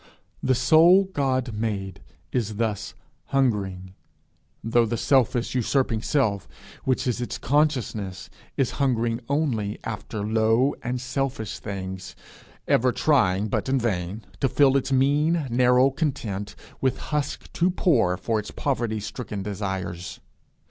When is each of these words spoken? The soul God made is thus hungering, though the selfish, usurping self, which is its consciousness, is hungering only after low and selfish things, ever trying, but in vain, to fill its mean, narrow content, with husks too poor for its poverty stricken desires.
The 0.41 0.55
soul 0.55 1.03
God 1.13 1.53
made 1.53 2.01
is 2.31 2.55
thus 2.55 2.95
hungering, 3.25 3.93
though 4.63 4.87
the 4.87 4.97
selfish, 4.97 5.53
usurping 5.53 6.01
self, 6.01 6.47
which 6.85 7.05
is 7.05 7.21
its 7.21 7.37
consciousness, 7.37 8.27
is 8.57 8.71
hungering 8.81 9.19
only 9.29 9.77
after 9.83 10.25
low 10.25 10.73
and 10.81 10.99
selfish 10.99 11.59
things, 11.59 12.15
ever 12.67 12.91
trying, 12.91 13.47
but 13.47 13.69
in 13.69 13.77
vain, 13.77 14.25
to 14.39 14.49
fill 14.49 14.75
its 14.75 14.91
mean, 14.91 15.45
narrow 15.51 15.91
content, 15.91 16.55
with 16.81 16.97
husks 16.97 17.49
too 17.53 17.69
poor 17.69 18.17
for 18.17 18.39
its 18.39 18.49
poverty 18.49 18.99
stricken 18.99 19.43
desires. 19.43 20.19